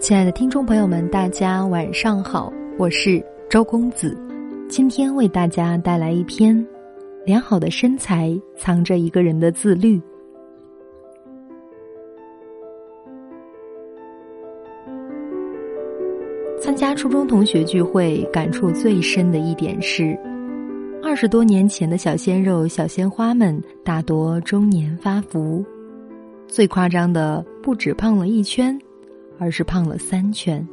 [0.00, 4.16] 亲爱的听众朋友们，大家晚上好，我是周公子，
[4.66, 6.56] 今天为大家带来一篇
[7.26, 9.98] 《良好的身材藏着一个人的自律》。
[16.58, 20.18] 参加初中同学聚会，感触最深的一点是，
[21.02, 25.62] 二十多年前的小鲜肉、小鲜花们大多中年发福，
[26.48, 28.80] 最夸张的不止胖了一圈。
[29.40, 30.64] 而是胖了三圈。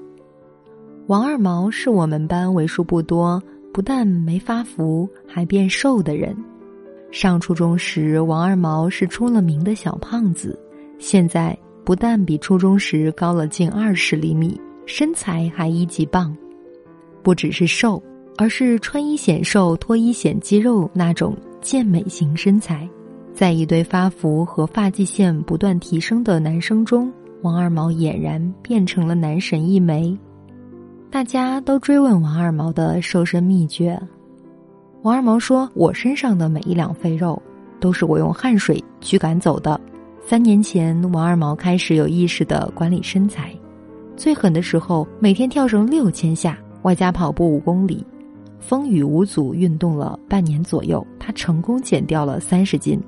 [1.07, 3.41] 王二毛是我们班为数不多
[3.73, 6.35] 不但没发福还变瘦的人。
[7.09, 10.59] 上初中时，王二毛是出了名的小胖子，
[10.99, 16.35] 现在不但比初中时高了近二十厘米，身材还一级棒。
[17.23, 18.03] 不只是瘦，
[18.37, 22.87] 而是穿衣显瘦、脱衣显肌肉那种健美型身材。
[23.33, 27.09] 在一堆发福和发际线不断提升的男生中。
[27.43, 30.17] 王二毛俨然变成了男神一枚，
[31.11, 33.99] 大家都追问王二毛的瘦身秘诀。
[35.03, 37.39] 王二毛说：“我身上的每一两肥肉，
[37.79, 39.79] 都是我用汗水驱赶走的。”
[40.25, 43.53] 三年前，王二毛开始有意识的管理身材，
[44.17, 48.03] 最狠的时候每天跳绳六千下，外加跑步五公里，
[48.59, 52.99] 风雨无阻运动了半年左右，他成功减掉了三十斤。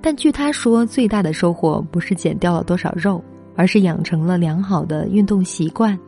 [0.00, 3.20] 但据他说，最大的收获不是减掉了多少肉。
[3.58, 5.98] 而是养成了良好的运动习惯，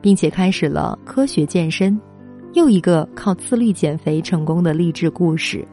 [0.00, 1.96] 并且开始了科学健身，
[2.54, 5.64] 又一个靠自律减肥成功的励志故事。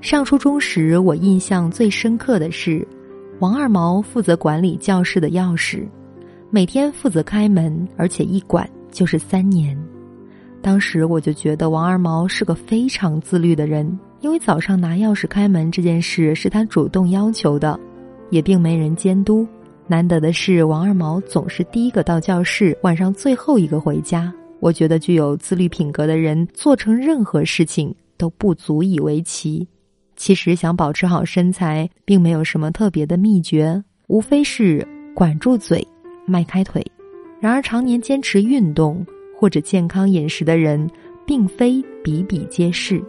[0.00, 2.88] 上初中时，我印象最深刻的是，
[3.40, 5.86] 王二毛负责管理教室的钥匙，
[6.48, 9.78] 每天负责开门，而且一管就是三年。
[10.62, 17.78] 当时我就觉得王二毛是个非常自律的人，因为早上拿钥匙开门这件事是他主动要求的。
[18.32, 19.46] 也并没人监督。
[19.86, 24.32] 难得的是，王二毛总是第一个到教室，晚上最后一个回家。
[24.58, 29.68] 我觉得具有自律品格的人，做成任何事情都不足以为奇。
[30.16, 35.86] 其实，想保持好身材，并没有什么特别的秘诀，无非是管住嘴，
[36.24, 36.82] 迈开腿。
[37.38, 39.04] 然而，常年坚持运动
[39.36, 40.88] 或者健康饮食的人，
[41.26, 43.02] 并非比比皆是。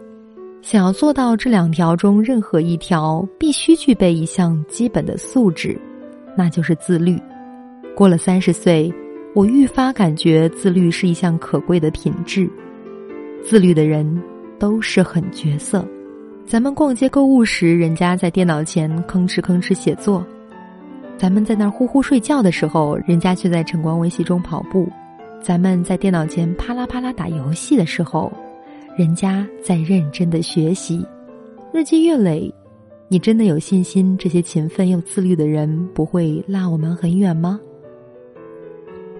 [0.64, 5.78] 想要做到这两条中任何一条，必须具备一项基本的素质，
[6.38, 7.20] 那就是自律。
[7.94, 8.90] 过了三十岁，
[9.34, 12.48] 我愈发感觉自律是一项可贵的品质。
[13.44, 14.22] 自律的人
[14.58, 15.86] 都是很角色。
[16.46, 20.24] 咱们逛街购物时，人家在电脑前吭哧吭哧写作；
[21.18, 24.88] 咱们在那儿呼呼睡觉的时候，人家却在晨光微习中跑步；
[25.42, 28.32] 咱们在电脑前啪啦啪啦打游戏的时候。
[28.96, 31.04] 人家在认真的学习，
[31.72, 32.52] 日积月累，
[33.08, 37.58] 你真的有信心这些勤奋又自律的人不会落我们很远吗？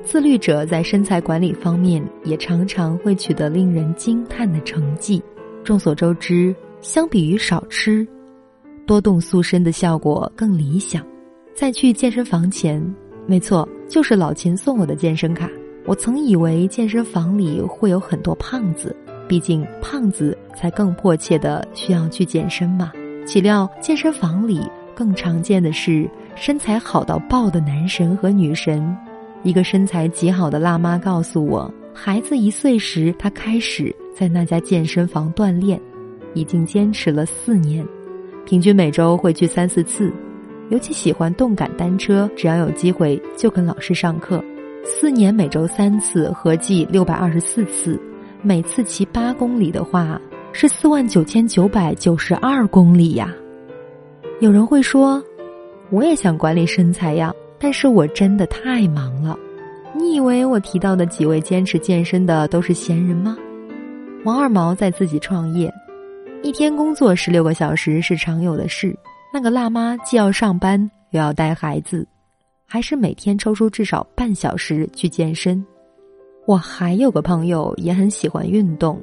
[0.04, 5.20] 自律者在身材管理方面也常常会取得令人惊叹的成绩。
[5.64, 8.06] 众所周知，相比于少吃，
[8.86, 11.04] 多动塑身的效果更理想。
[11.52, 12.80] 在去健身房前，
[13.26, 15.50] 没错，就是老秦送我的健身卡。
[15.84, 18.94] 我曾以为健身房里会有很多胖子。
[19.28, 22.92] 毕竟胖子才更迫切的需要去健身嘛。
[23.26, 24.60] 岂料健身房里
[24.94, 28.96] 更常见的是身材好到爆的男神和女神。
[29.42, 35.80] 一个身材极好的辣妈告诉我，孩子一岁时，她开始在那家健身房锻炼，
[36.32, 37.86] 已经坚持了四年，
[38.46, 40.12] 平均每周会去三四次。
[40.70, 44.42] 尤其喜欢动感单车，只要有机会就跟老师上课。
[44.82, 48.00] 四年每周三次，合计六百二十四次。
[48.46, 50.20] 每次骑八公里的话，
[50.52, 53.34] 是四万九千九百九十二公里呀。
[54.38, 55.24] 有人会说，
[55.88, 59.34] 我也想管理身材呀，但是我真的太忙了。
[59.94, 63.34] 你以为我提到的几位坚持健身的都是闲人吗？
[64.26, 65.72] 王二毛在自己创业，
[66.42, 68.94] 一天工作十六个小时是常有的事。
[69.32, 70.78] 那个辣妈既要上班
[71.12, 72.06] 又要带孩子，
[72.66, 75.64] 还是每天抽出至少半小时去健身。
[76.46, 79.00] 我还有个朋友也很喜欢运动，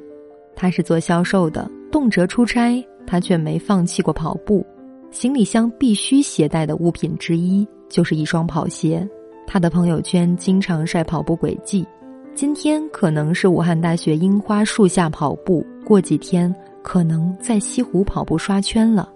[0.54, 4.64] 他是做销售的，动辄出差，他却没放弃过跑步。
[5.10, 9.06] 行李箱必须携带的物品之一就是一双跑鞋。
[9.46, 11.84] 他的朋友圈经常晒跑步轨迹，
[12.32, 19.12] 今天可能是武汉大学樱花树下跑步，过几天可能在西湖跑步刷圈了。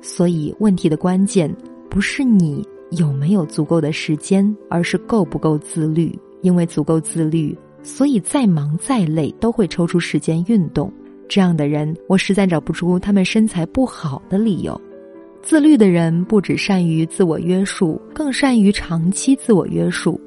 [0.00, 1.54] 所以，问题的关键
[1.90, 6.18] 不是你有没有足够的时间，而是够不够自律。
[6.42, 10.92] 因为足够自律，所以再忙再累都会抽出时间运动。
[11.28, 14.80] 这样的人，我实在找不出他们身材不好的理由。
[15.42, 20.20] 自律的人不只善于自我约束，更善于长期自我约束。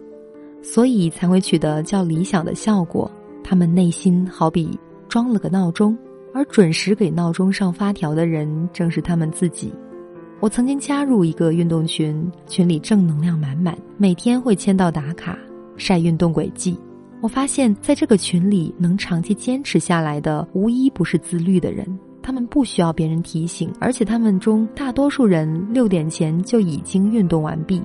[0.61, 3.11] 所以才会取得较理想的效果。
[3.43, 4.79] 他们内心好比
[5.09, 5.97] 装了个闹钟，
[6.33, 9.73] 而准时给闹钟上发条的人正是他们自己。
[10.39, 15.37] 我曾经加入一个运动群，群里正能量满满，每天会签到打卡，
[15.77, 16.77] 晒运动轨迹。
[17.21, 21.87] 我发现，在这个群里能长期坚持下来的，无一不是自律的人。
[22.21, 27.81] 他们不需要别人提醒，而且他们中大多数人六点前就已经运动完毕。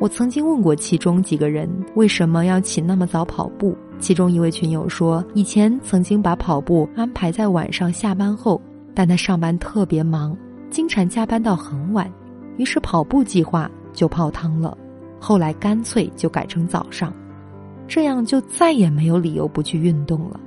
[0.00, 8.60] 我曾经问过其中几个人为什么要起那么早跑步，其中一位群友说，以前曾经把跑步安排在晚上下班后，
[8.94, 10.36] 但他上班特别忙。
[10.70, 12.12] 经常加班到很晚，
[12.58, 14.76] 于是跑步计划就泡汤了。
[15.18, 17.12] 后来干脆就改成早上，
[17.86, 20.38] 这样就再也没有理由不去运动了。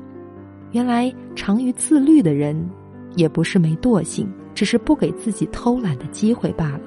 [0.71, 2.69] 原来长于自律的人，
[3.15, 6.81] 也不是没惰性，只是不给自己偷懒的机会罢了。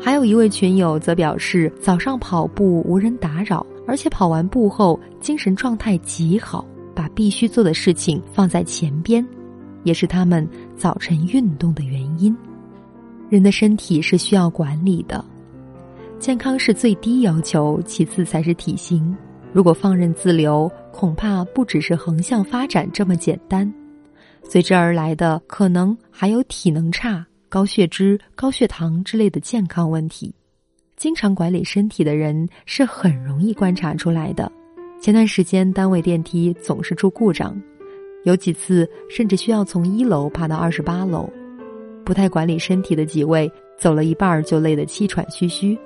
[0.00, 6.64] 还有一位群友则表示，早上跑步无人打扰，而且跑完步后精神状态极好，
[6.94, 9.26] 把必须做的事情放在前边。
[9.84, 12.36] 也是他们早晨运动的原因。
[13.28, 15.24] 人的身体是需要管理的，
[16.22, 19.12] 健康是最低要求，其次才是体型。
[19.52, 23.68] 如果放任自流，恐怕不只是横向发展这么简单，
[24.44, 30.32] 随之而来的可能还有体能差、高血脂、高血糖之类的健康问题。
[30.96, 34.48] 经常管理身体的人是很容易观察出来的。
[35.00, 37.60] 前段时间单位电梯总是出故障。
[38.22, 41.28] 有几次甚至需要从一楼爬到二十八楼，
[42.04, 45.76] 不太管理身体的几位走了一半就累得气喘吁吁，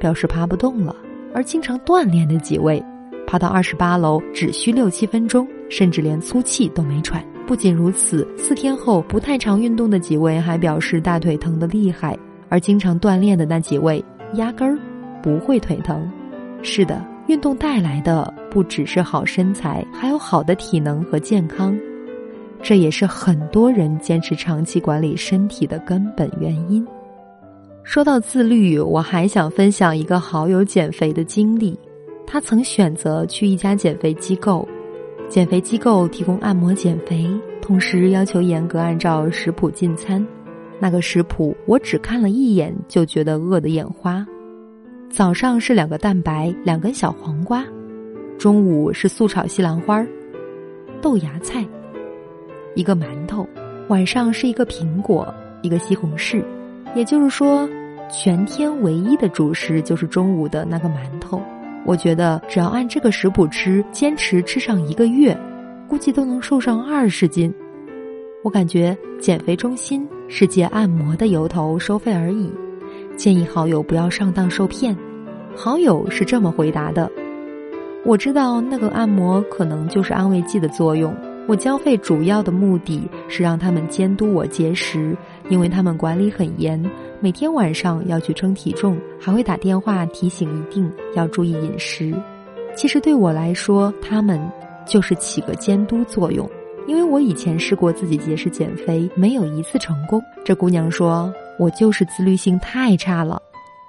[0.00, 0.92] 表示爬不动了；
[1.32, 2.82] 而经常锻炼的几位，
[3.26, 7.24] 爬到二十八楼只需六七分钟，甚至连粗气都没喘。
[7.46, 12.18] 不仅如此，四天后不太常运动的几位还表示大腿疼得厉害，
[12.48, 14.04] 而经常锻炼的那几位
[14.34, 14.76] 压根儿
[15.22, 16.10] 不会腿疼。
[16.62, 17.04] 是的。
[17.26, 21.78] 运动带来的不只是好身材，还有好的体能和健康，
[22.60, 26.84] 这也是很多人坚持长期管理身体的根本原因。
[27.82, 31.78] 说到自律，我还想分享一个好友减肥的经历。
[32.26, 34.68] 他曾选择去一家减肥机构，
[35.28, 37.28] 减肥机构提供按摩减肥，
[37.60, 40.24] 同时要求严格按照食谱进餐。
[40.78, 44.24] 那个食谱我只看了一眼就觉得饿得眼花。
[45.10, 47.64] 早上是两个蛋白，两根小黄瓜；
[48.38, 50.06] 中午是素炒西兰花、
[51.02, 51.66] 豆芽菜，
[52.76, 53.44] 一个馒头；
[53.88, 56.44] 晚上是一个苹果，一个西红柿。
[56.94, 57.68] 也就是说，
[58.10, 61.40] 全天唯一的主食就是中午的那个馒头。
[61.86, 65.36] 我觉得只要按这个食谱吃，坚持吃上一个月，
[65.88, 67.52] 估计都能瘦上二十斤。
[68.42, 72.50] 我感觉减肥中心是借按摩的由头收费而已。
[73.16, 74.96] 建议好友不要上当受骗。
[75.54, 77.10] 好友是这么回答的
[78.04, 81.14] ：“我知道那个按摩可能就是安慰剂的作用。
[81.46, 85.16] 我交费主要的目的是让他们监督我节食，
[85.50, 86.82] 因为他们管理很严，
[87.20, 92.14] 每天晚上要去称体重，还会打电话提醒一定要注意饮食。
[92.74, 94.40] 其实对我来说，他们
[94.86, 96.48] 就是起个监督作用。
[96.86, 100.22] 因为我以前试过自己节食减肥，没有一次成功。
[100.42, 101.30] 这姑娘说。”
[101.60, 103.38] 我就是自律性太差了，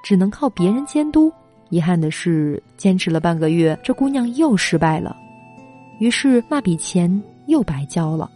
[0.03, 1.31] 只能靠别人监督。
[1.69, 5.15] 遗憾的是，坚持了半个月，这姑娘又失败了，
[5.97, 8.29] 于是那笔钱又白交了。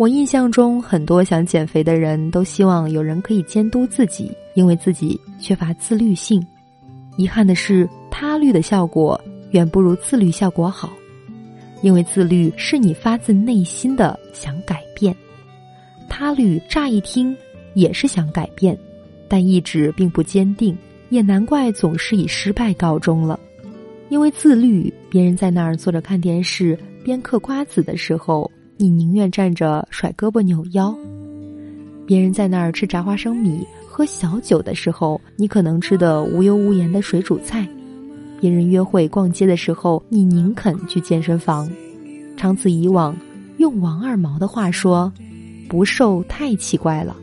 [0.00, 6.42] 我印象中，很多想减肥的人都希望有人可以监督自己，因为自己缺乏自律性。
[7.18, 10.90] 遗憾的是，他律的效果远不如自律效果好，
[11.82, 15.14] 因为自律是你发自内心的想改变，
[16.08, 17.36] 他律乍一听。
[17.74, 18.76] 也是想改变，
[19.28, 20.76] 但意志并不坚定，
[21.10, 23.38] 也难怪总是以失败告终了。
[24.08, 30.96] 因为自律，别人在那儿坐着看电视边嗑瓜子的时候，你宁愿站着甩胳膊扭腰；
[32.06, 37.66] 别人在那儿吃炸花生米、喝小酒的时候，你可能吃的无忧无盐的水煮菜；
[38.40, 41.70] 别人约会逛街的时候，你宁肯去健身房。
[42.38, 43.14] 长此以往，
[43.58, 45.12] 用王二毛的话说
[45.68, 47.14] ：“不瘦太奇怪了。”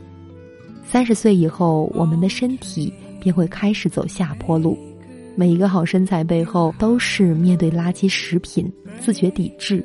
[0.86, 4.78] 三十岁以后，我们的身体便会开始走下坡路。
[5.34, 9.84] 每一个好身材背后，都是面对垃圾食品自觉抵制，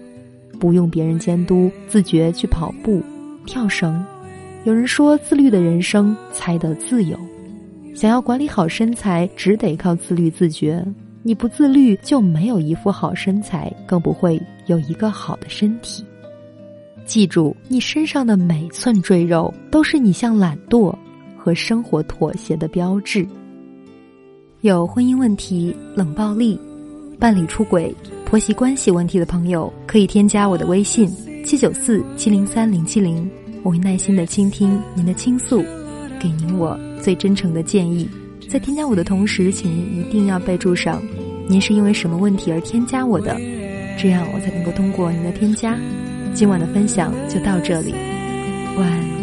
[0.63, 3.03] 不用别人监督，自觉去跑步、
[3.45, 4.01] 跳绳。
[4.63, 7.19] 有人说，自律的人生才得自由。
[7.93, 10.81] 想要管理好身材，只得靠自律自觉。
[11.21, 16.01] 你不自律，就没有一副好身材，更不会有一个好的身体。
[17.05, 20.95] 记住，你身上的每寸赘肉都是你向懒惰
[21.37, 23.27] 和生活妥协的标志。
[24.61, 26.57] 有婚姻问题、冷暴力、
[27.19, 27.93] 伴侣出轨、
[28.33, 31.07] 婆媳关系问题的朋友，可以添加我的微信
[31.45, 33.29] 七九四七零三零七零，
[33.61, 35.63] 我会耐心的倾听您的倾诉，
[36.19, 38.09] 给您我最真诚的建议。
[38.49, 40.99] 在添加我的同时，请您一定要备注上
[41.47, 43.39] 您是因为什么问题而添加我的，
[43.99, 45.77] 这样我才能够通过您的添加。
[46.33, 47.93] 今晚的分享就到这里，
[48.79, 48.87] 晚。
[48.87, 49.22] 安